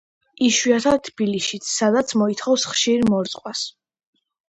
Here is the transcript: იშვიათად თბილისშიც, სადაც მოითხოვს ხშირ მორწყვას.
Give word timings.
იშვიათად 0.45 1.03
თბილისშიც, 1.09 1.69
სადაც 1.75 2.17
მოითხოვს 2.25 2.69
ხშირ 2.75 3.09
მორწყვას. 3.15 3.67